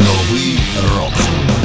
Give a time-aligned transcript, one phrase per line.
[0.00, 0.58] Новий
[0.96, 1.59] рок.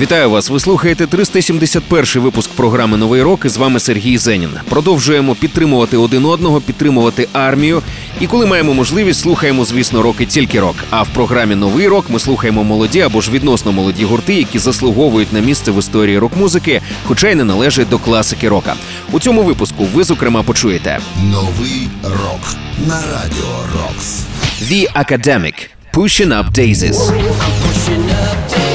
[0.00, 0.50] Вітаю вас!
[0.50, 3.44] Ви слухаєте 371 випуск програми Новий рок.
[3.44, 4.50] І з вами Сергій Зенін.
[4.68, 7.82] Продовжуємо підтримувати один одного, підтримувати армію.
[8.20, 10.74] І коли маємо можливість, слухаємо, звісно, роки тільки рок.
[10.90, 15.32] А в програмі Новий рок ми слухаємо молоді або ж відносно молоді гурти, які заслуговують
[15.32, 18.74] на місце в історії рок-музики, хоча й не належать до класики рока.
[19.12, 20.98] У цьому випуску ви зокрема почуєте
[21.32, 22.54] Новий рок.
[22.86, 24.20] На радіо Рокс.
[24.62, 25.54] The Academic–
[25.94, 27.12] Pushing Up Daisies.
[27.68, 28.67] pushing up daisies,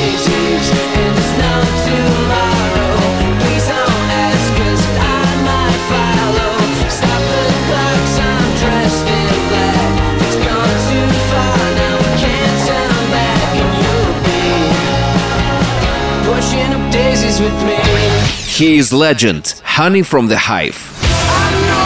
[18.55, 20.99] He is legend, Honey from the Hive.
[21.01, 21.83] I know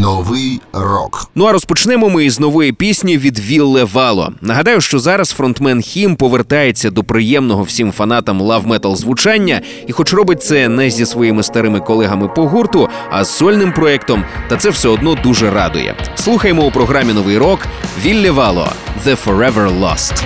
[0.00, 1.30] Новий рок.
[1.34, 4.32] Ну а розпочнемо ми із нової пісні від Вілле Вало.
[4.40, 10.42] Нагадаю, що зараз фронтмен Хім повертається до приємного всім фанатам лав-метал звучання, і хоч робить
[10.42, 14.88] це не зі своїми старими колегами по гурту, а з сольним проектом, та це все
[14.88, 15.94] одно дуже радує.
[16.14, 17.66] Слухаємо у програмі Новий рок
[18.04, 18.68] Вілле Вало
[19.06, 20.24] «The Forever Lost».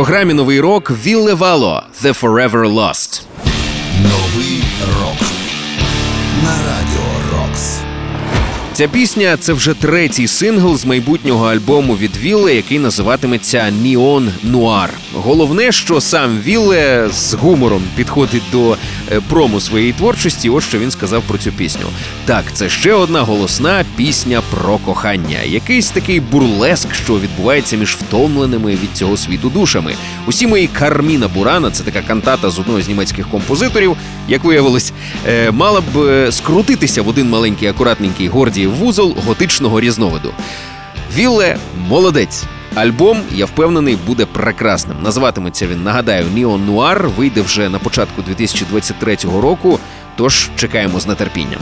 [0.00, 3.22] Програмі новий рок Ville Valo The Foreverlost.
[4.02, 4.62] Новий
[5.00, 5.28] рок
[6.44, 7.78] на радіо Рокс.
[8.72, 14.90] Ця пісня це вже третій сингл з майбутнього альбому від Вілле, який називатиметься Neon Noir.
[15.14, 18.76] Головне, що сам Вілле з гумором підходить до
[19.28, 20.50] прому своєї творчості.
[20.50, 21.86] От що він сказав про цю пісню.
[22.24, 25.38] Так, це ще одна голосна пісня про кохання.
[25.44, 29.94] Якийсь такий бурлеск, що відбувається між втомленими від цього світу душами.
[30.26, 33.96] Усі мої Карміна Бурана, це така кантата з одного з німецьких композиторів,
[34.28, 34.92] як виявилось,
[35.28, 40.32] е, мала б е, скрутитися в один маленький акуратненький гордіїв вузол готичного різновиду.
[41.16, 41.56] Вілле
[41.88, 42.44] молодець.
[42.74, 44.96] Альбом, я впевнений, буде прекрасним.
[45.02, 49.78] Називатиметься він, нагадаю, Neon Noir, вийде вже на початку 2023 року.
[50.20, 51.60] Тож чекаємо з нетерпінням.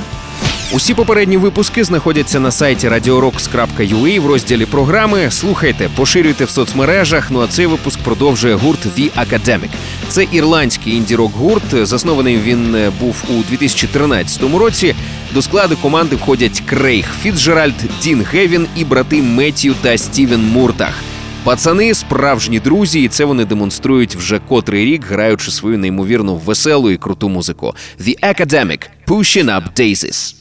[0.73, 5.31] Усі попередні випуски знаходяться на сайті radiorocks.ua в розділі програми.
[5.31, 7.31] Слухайте, поширюйте в соцмережах.
[7.31, 9.69] Ну а цей випуск продовжує гурт The Academic.
[10.09, 11.87] Це ірландський інді-рок гурт.
[11.87, 14.95] Заснований він е, був у 2013 році.
[15.35, 20.95] До складу команди входять Крейг Фіцджеральд, Дін Гевін і брати Меттію та Стівен Муртах.
[21.45, 26.97] Пацани справжні друзі, і це вони демонструють вже котрий рік, граючи свою неймовірно веселу і
[26.97, 27.75] круту музику.
[28.01, 30.35] The Academic– Pushing Up Daisies.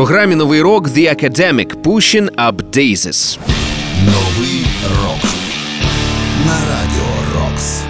[0.00, 3.38] Програмі новий рок The Academic– Pushing Up Daisies.
[4.06, 4.66] Новий
[5.02, 5.30] рок
[6.46, 7.80] на радіо Рокс.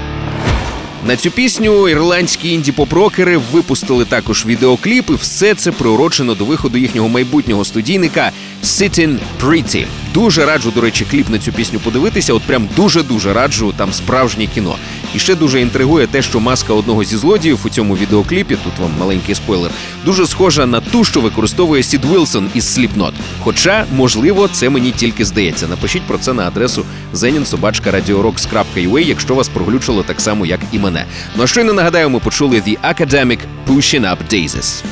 [1.06, 7.08] На цю пісню ірландські інді-поп-рокери випустили також відеокліп, і все це приурочено до виходу їхнього
[7.08, 8.30] майбутнього студійника
[8.64, 9.86] Sittin' Pretty.
[10.14, 12.34] Дуже раджу, до речі, кліп на цю пісню подивитися.
[12.34, 14.76] От прям дуже дуже раджу там справжнє кіно.
[15.14, 18.90] І ще дуже інтригує те, що маска одного зі злодіїв у цьому відеокліпі, тут вам
[19.00, 19.70] маленький спойлер,
[20.04, 23.12] дуже схожа на ту, що використовує Сід Вілсон із Slipknot.
[23.40, 25.68] Хоча, можливо, це мені тільки здається.
[25.68, 31.04] Напишіть про це на адресу zeninsobachka.radiorocks.ua, якщо вас проглючило так само, як і мене.
[31.36, 33.38] Ну а щойно нагадаю, ми почули The Academic
[33.68, 34.82] Pushing Up Daisies.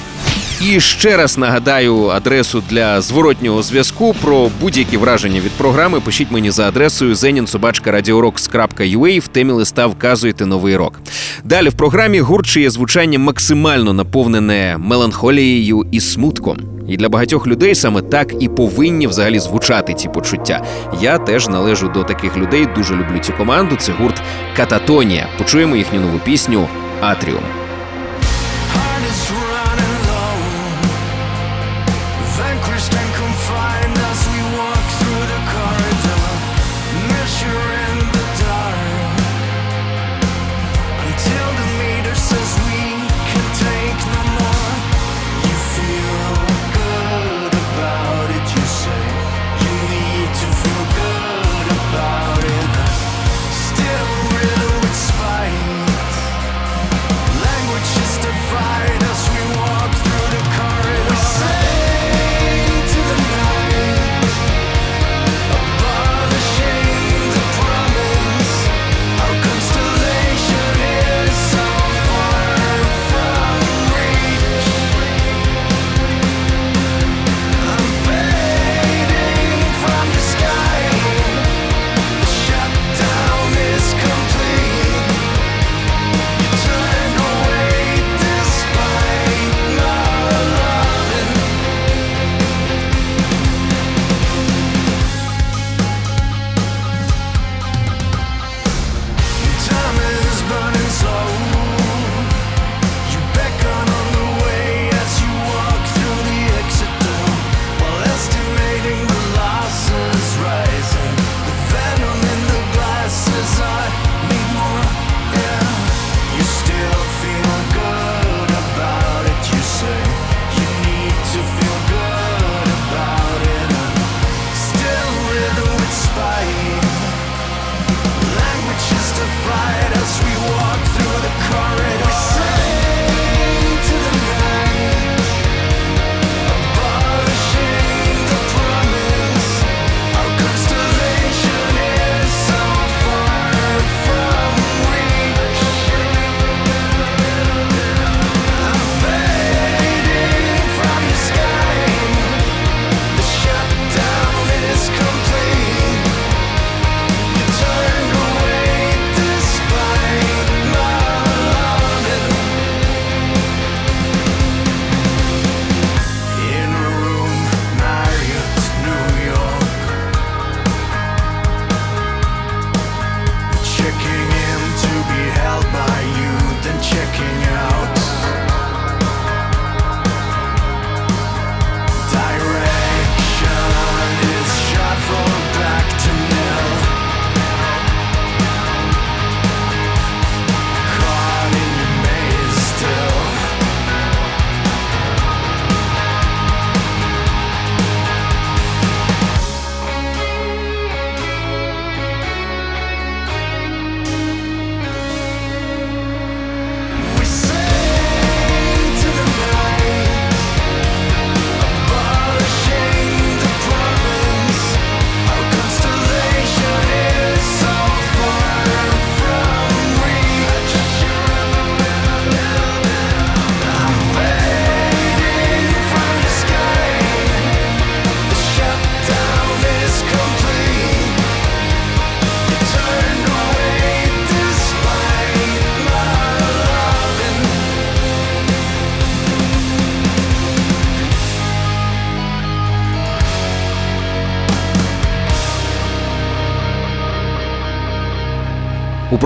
[0.60, 6.00] І ще раз нагадаю адресу для зворотнього зв'язку про будь-які враження від програми.
[6.00, 11.00] Пишіть мені за адресою zeninsobachka.radiorocks.ua, в темі листа вказуйте новий рок.
[11.44, 16.58] Далі в програмі гурт, чиє звучання максимально наповнене меланхолією і смутком.
[16.88, 20.64] І для багатьох людей саме так і повинні взагалі звучати ці почуття.
[21.00, 22.68] Я теж належу до таких людей.
[22.76, 23.76] Дуже люблю цю команду.
[23.78, 24.22] Це гурт
[24.56, 25.28] Кататонія.
[25.38, 26.68] Почуємо їхню нову пісню
[27.00, 27.67] Атріум.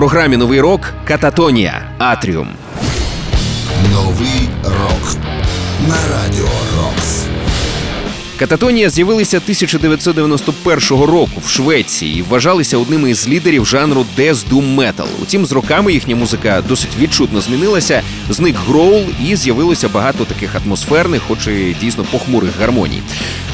[0.03, 2.47] Програмі Новий рок Кататонія Атріум.
[3.91, 5.17] Новий рок
[5.87, 7.22] на радіо Рокс.
[8.39, 15.05] Кататонія з'явилися 1991 року в Швеції і вважалися одними із лідерів жанру Death Doom Metal.
[15.21, 18.01] Утім, з роками їхня музика досить відчутно змінилася.
[18.29, 23.01] Зник гроул і з'явилося багато таких атмосферних, хоч і дійсно похмурих гармоній.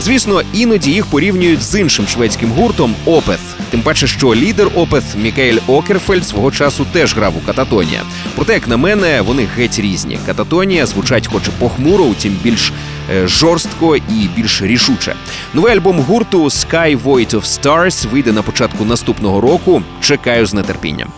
[0.02, 3.38] Звісно, іноді їх порівнюють з іншим шведським гуртом Опeth.
[3.70, 8.02] Тим паче, що лідер Опeth Мікаель Окерфельд свого часу теж грав у Кататонія.
[8.36, 10.20] Проте, як на мене, вони геть різні.
[10.26, 12.74] Кататонія звучать, хоч і похмуро, утім більш
[13.26, 15.16] жорстко і більш рішуче.
[15.54, 19.82] Новий альбом гурту Sky Void of Stars вийде на початку наступного року.
[20.02, 21.10] Чекаю з нетерпінням.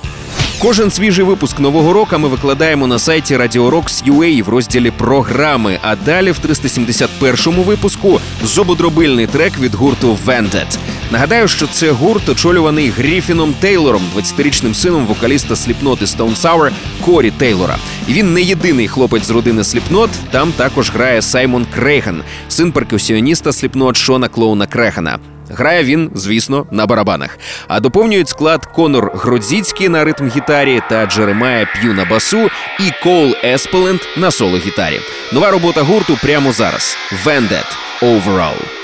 [0.62, 5.80] Кожен свіжий випуск нового року ми викладаємо на сайті Radio Rocks.ua в розділі програми.
[5.82, 10.78] А далі в 371-му випуску зубодробильний трек від гурту Vended.
[11.12, 16.72] Нагадаю, що це гурт, очолюваний Гріфіном Тейлором, 20-річним сином вокаліста і Stone Sour
[17.06, 17.76] Корі Тейлора.
[18.08, 23.50] І він не єдиний хлопець з родини Slipknot, Там також грає Саймон Крейган, син перкусіоніста
[23.50, 25.20] Slipknot Шона Клоуна Крехана.
[25.52, 27.38] Грає він, звісно, на барабанах.
[27.68, 34.02] А доповнюють склад Конор Гродзіцький на ритм-гітарі та Джеремая П'ю на басу і Коул Еспеленд
[34.18, 35.00] на соло-гітарі.
[35.34, 36.98] Нова робота гурту прямо зараз.
[37.26, 38.81] Vended Overall.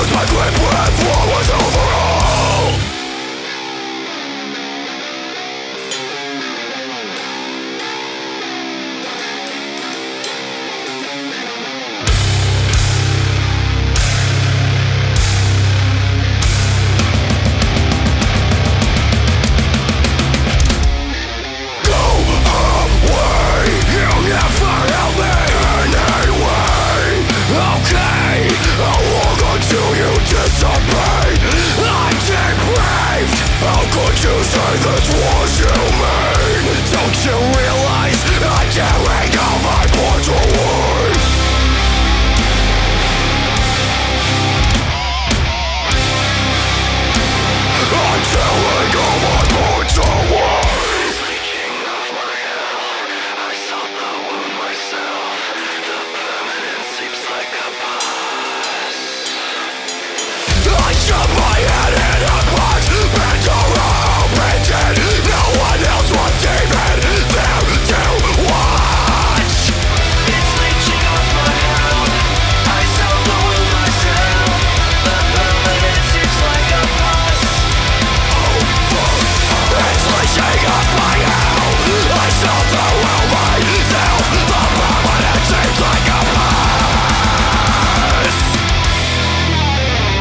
[0.00, 1.79] Lose my grip when war was over?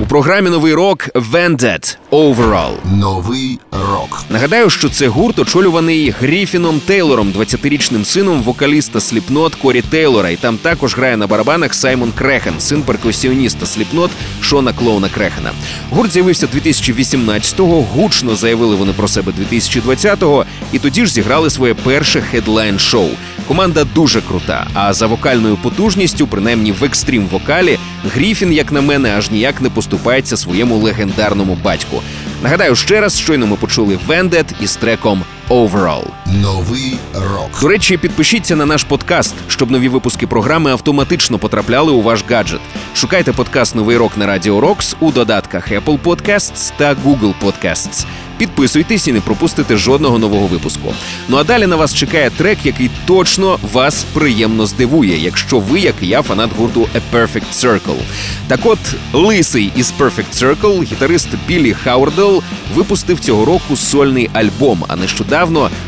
[0.09, 2.73] Програмі новий рок Vended Overall.
[2.99, 4.23] Новий рок.
[4.29, 10.29] Нагадаю, що це гурт, очолюваний Гріфіном Тейлором, 20-річним сином вокаліста Slipknot Корі Тейлора.
[10.29, 14.09] І там також грає на барабанах Саймон Крехен, син перкусіоніста Slipknot
[14.41, 15.51] Шона Клоуна Крехена.
[15.89, 22.21] Гурт з'явився 2018-го, гучно заявили вони про себе 2020-го, і тоді ж зіграли своє перше
[22.21, 23.09] хедлайн-шоу.
[23.49, 24.67] Команда дуже крута.
[24.73, 27.77] А за вокальною потужністю, принаймні в екстрім вокалі,
[28.15, 32.01] Гріфін, як на мене, аж ніяк не поступається своєму легендарному батьку.
[32.43, 36.03] Нагадаю ще раз, щойно ми почули Вендет із треком Overall.
[36.25, 37.61] Новий рок.
[37.61, 42.59] До речі, підпишіться на наш подкаст, щоб нові випуски програми автоматично потрапляли у ваш гаджет.
[42.95, 48.05] Шукайте подкаст Новий рок на Радіо Рокс у додатках Apple Podcasts та Google Podcasts.
[48.37, 50.93] Підписуйтесь і не пропустите жодного нового випуску.
[51.27, 55.95] Ну а далі на вас чекає трек, який точно вас приємно здивує, якщо ви, як
[56.01, 58.01] і я, фанат гурту A Perfect Circle.
[58.47, 58.79] Так от,
[59.13, 62.43] лисий із Perfect Circle, гітарист Біллі Хауердел,
[62.75, 65.38] випустив цього року сольний альбом, а нещодавно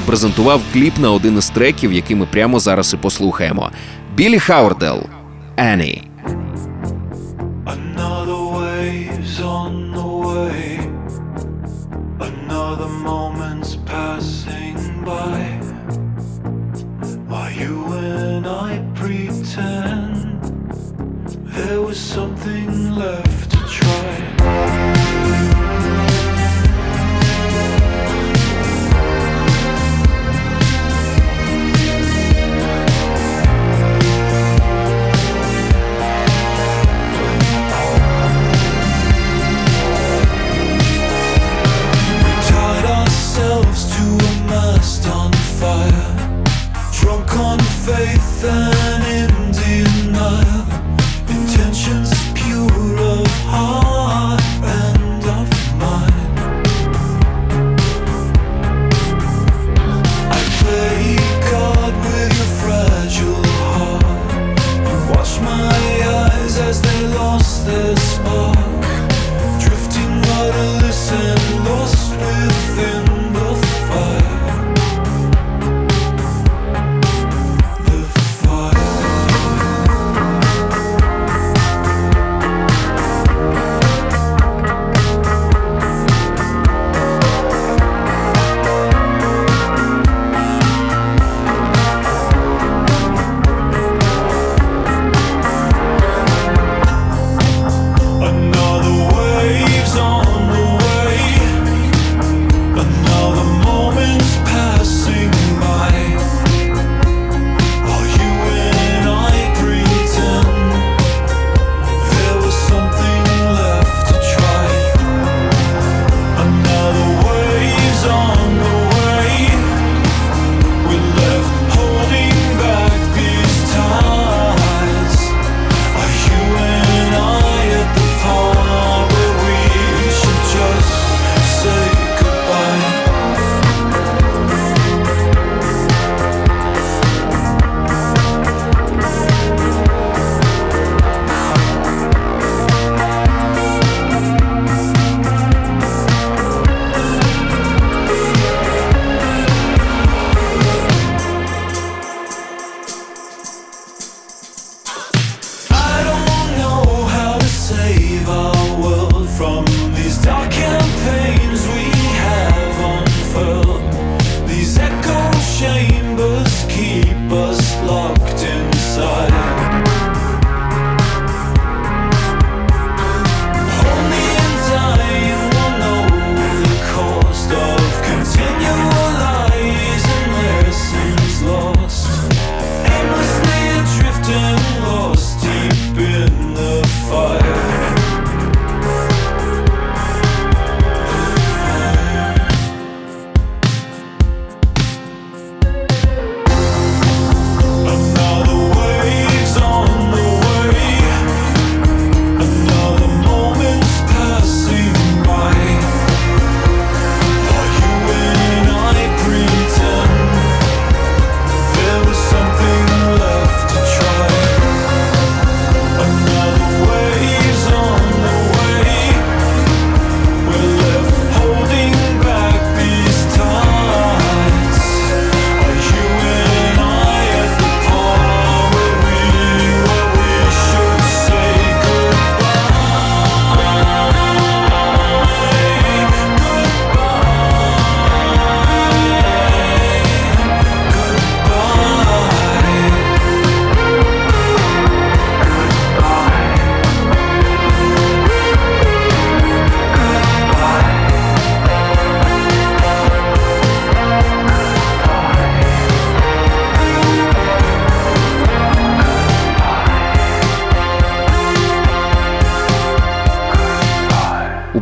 [0.06, 3.72] презентував кліп на один із треків, який ми прямо зараз і послухаємо.
[4.16, 5.04] Біллі Хауердел
[5.58, 6.02] Ani.
[21.68, 24.31] There was something left to try.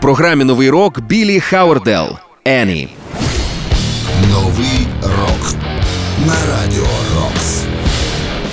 [0.10, 2.88] Програмі Новий рок Біллі Хауердел Ani.
[4.32, 5.56] Новий рок
[6.28, 7.63] на радіо Рокс.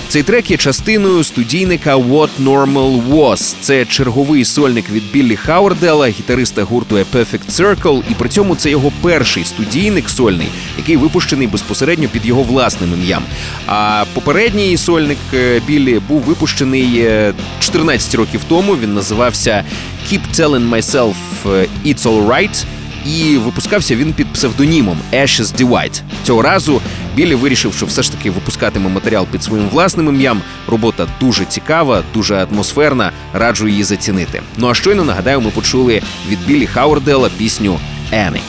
[0.09, 3.55] Цей трек є частиною студійника What Normal Was.
[3.61, 8.71] Це черговий сольник від Біллі Хауердела, гітариста гурту A Perfect Circle, і при цьому це
[8.71, 13.23] його перший студійник сольний, який випущений безпосередньо під його власним ім'ям.
[13.67, 18.77] А попередній сольник е, Біллі був випущений е, 14 років тому.
[18.77, 19.65] Він називався
[20.13, 21.15] Keep Telling Myself
[21.47, 22.65] е, It's Alright
[23.07, 26.01] і випускався він під псевдонімом Ashes Divide.
[26.25, 26.81] Цього разу
[27.15, 30.41] Біллі вирішив, що все ж таки випускатиме матеріал під своїм власним ім'ям.
[30.69, 33.13] Робота дуже цікава, дуже атмосферна.
[33.33, 34.43] Раджу її зацінити.
[34.57, 37.79] Ну а щойно нагадаю, ми почули від Біллі Хауердела пісню
[38.13, 38.41] Annie.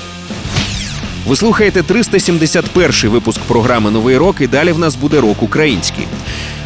[1.27, 6.07] Ви слухаєте 371 випуск програми Новий рок, і далі в нас буде рок український.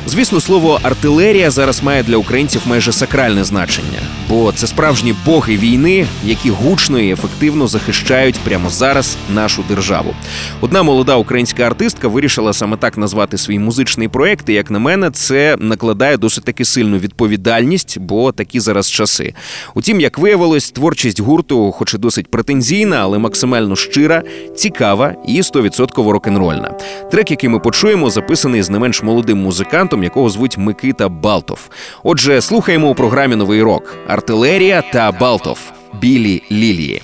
[0.07, 3.99] Звісно, слово артилерія зараз має для українців майже сакральне значення,
[4.31, 10.13] бо це справжні боги війни, які гучно і ефективно захищають прямо зараз нашу державу.
[10.61, 14.49] Одна молода українська артистка вирішила саме так назвати свій музичний проект.
[14.49, 19.33] І як на мене, це накладає досить таки сильну відповідальність, бо такі зараз часи.
[19.75, 24.23] Утім, як виявилось, творчість гурту, хоч і досить претензійна, але максимально щира,
[24.55, 26.77] цікава і 100% рок-н-рольна.
[27.11, 31.69] Трек, який ми почуємо, записаний з не менш молодим музикантом, якого звуть Микита Балтов.
[32.03, 35.71] Отже, слухаємо у програмі Новий рок Артилерія та Балтов.
[36.01, 37.01] Білі лілії.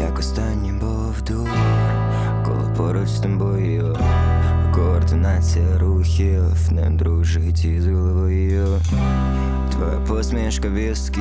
[0.00, 1.48] Як останній був дур,
[2.44, 3.96] коли поруч з тобою
[4.74, 8.66] Координація рухів не дружить із головою.
[9.72, 11.20] Твоя посмішка візки,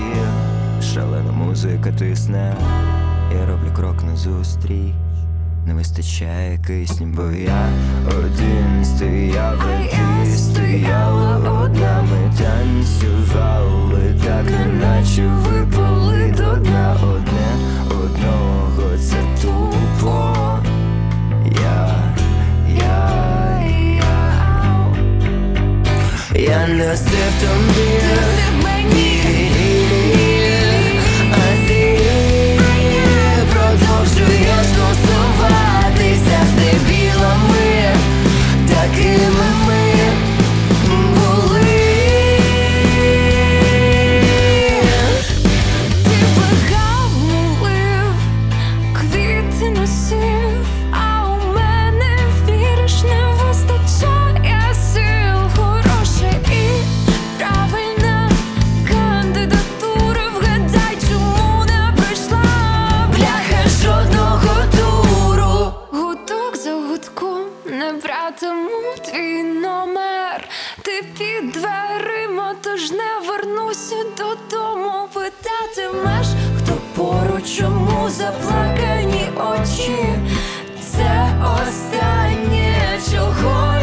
[0.94, 2.56] шалена музика тисне.
[3.40, 4.94] Я роблю крок назустріч
[5.66, 7.70] не вистачає кисню, бо я
[8.08, 16.98] один стояв, ти стояла одна, ми танцювали так, неначе випали до дна.
[17.04, 17.58] Одне
[17.90, 20.36] одного, це тупо.
[21.62, 21.96] Я,
[22.80, 23.10] я,
[23.96, 24.18] я,
[26.36, 29.65] я носив тобі а
[38.96, 39.35] такими
[68.42, 70.50] не твій номер.
[70.82, 75.08] Ти під дверима, тож не вернуся додому.
[75.14, 80.06] Питатимеш, Хто поруч, чому заплакані очі?
[80.92, 83.78] Це останнє, чого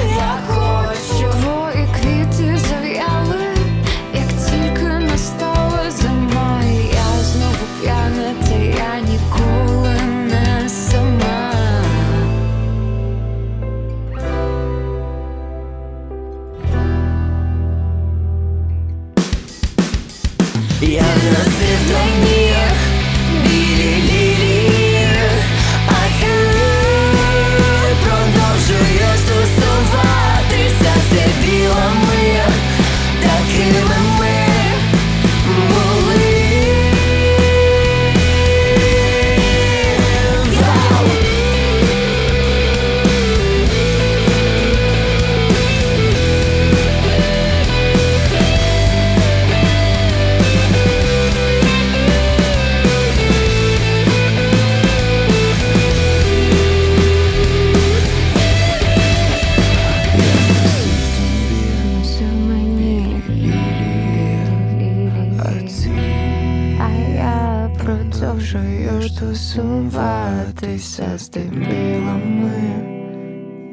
[71.13, 72.53] тусуватися з дебілами,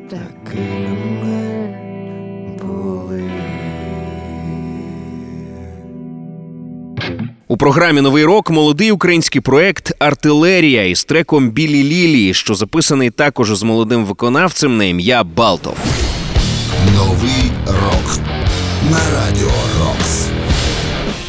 [0.10, 1.78] такими ми
[2.62, 3.32] були.
[7.48, 13.56] У програмі Новий рок молодий український проект Артилерія із треком Білі Лілії, що записаний також
[13.56, 15.78] з молодим виконавцем на ім'я Балтов.
[16.96, 18.20] Новий рок
[18.92, 19.79] на радіо.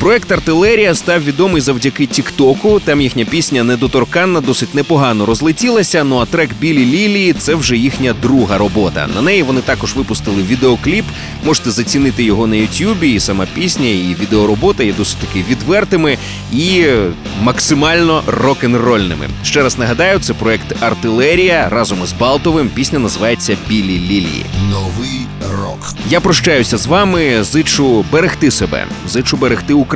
[0.00, 2.80] Проект Артилерія став відомий завдяки Тіктоку.
[2.80, 6.04] Там їхня пісня недоторканна досить непогано розлетілася.
[6.04, 9.08] Ну а трек Білі Лілії це вже їхня друга робота.
[9.14, 11.04] На неї вони також випустили відеокліп.
[11.44, 13.12] Можете зацінити його на Ютубі.
[13.12, 16.18] І сама пісня, і відеоробота є досить таки відвертими
[16.52, 16.84] і
[17.42, 19.28] максимально рок-н-рольними.
[19.44, 22.68] Ще раз нагадаю, це проект Артилерія разом із Балтовим.
[22.68, 24.44] Пісня називається Білі Лілії.
[24.70, 25.26] Новий
[25.60, 25.94] рок.
[26.08, 27.44] Я прощаюся з вами.
[27.44, 29.89] Зичу берегти себе, зичу берегти Україну.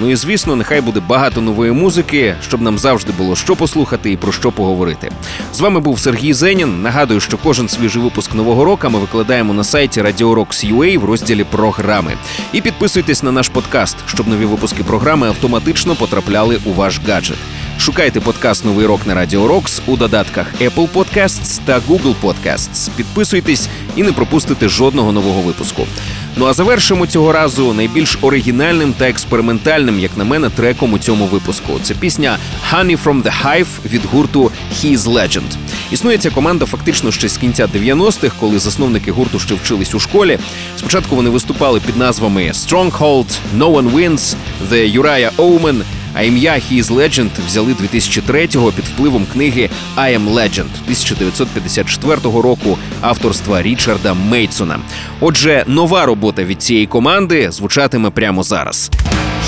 [0.00, 4.16] Ну і звісно, нехай буде багато нової музики, щоб нам завжди було що послухати і
[4.16, 5.10] про що поговорити.
[5.54, 6.82] З вами був Сергій Зенін.
[6.82, 12.12] Нагадую, що кожен свіжий випуск нового року ми викладаємо на сайті Radio в розділі програми.
[12.52, 17.38] І підписуйтесь на наш подкаст, щоб нові випуски програми автоматично потрапляли у ваш гаджет.
[17.78, 22.90] Шукайте подкаст Новий рок на Радіо Рокс у додатках Apple Podcasts та Google Podcasts.
[22.96, 25.86] Підписуйтесь і не пропустите жодного нового випуску.
[26.36, 31.26] Ну а завершимо цього разу найбільш оригінальним та експериментальним, як на мене, треком у цьому
[31.26, 31.72] випуску.
[31.82, 32.38] Це пісня
[32.72, 35.56] Honey from the Hive від гурту He's Legend.
[35.90, 40.38] Існує ця команда фактично ще з кінця 90-х, коли засновники гурту ще вчились у школі.
[40.76, 44.34] Спочатку вони виступали під назвами Stronghold, No One Wins,
[44.72, 45.82] The Uriah Omen,
[46.14, 52.78] а ім'я He is Legend взяли 2003-го під впливом книги I Am Legend 1954 року
[53.00, 54.78] авторства Річарда Мейтсона.
[55.20, 58.90] Отже, нова робота від цієї команди звучатиме прямо зараз.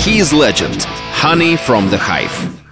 [0.07, 0.87] He is Legend–
[1.23, 2.62] Honey from the Hive.